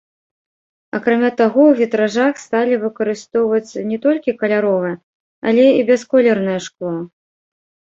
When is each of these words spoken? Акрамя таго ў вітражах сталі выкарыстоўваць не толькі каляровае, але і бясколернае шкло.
Акрамя 0.99 1.29
таго 1.41 1.61
ў 1.67 1.73
вітражах 1.81 2.33
сталі 2.45 2.81
выкарыстоўваць 2.87 3.71
не 3.93 3.97
толькі 4.09 4.37
каляровае, 4.43 4.93
але 5.49 5.63
і 5.79 5.89
бясколернае 5.95 6.61
шкло. 6.71 6.95